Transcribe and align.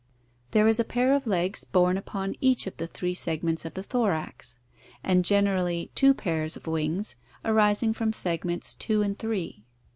There 0.49 0.67
is 0.67 0.79
a 0.79 0.83
pair 0.83 1.13
of 1.13 1.27
legs 1.27 1.63
borne 1.63 1.95
upon 1.95 2.35
each 2.41 2.65
of 2.65 2.75
the 2.77 2.87
three 2.87 3.13
segments 3.13 3.65
of 3.65 3.75
the 3.75 3.83
thorax, 3.83 4.57
and 5.03 5.23
generally 5.23 5.91
two 5.93 6.15
pairs 6.15 6.57
of 6.57 6.65
wings, 6.65 7.15
arising 7.45 7.93
from 7.93 8.11
segments 8.11 8.73
two 8.73 9.03
and 9.03 9.15
three. 9.19 9.63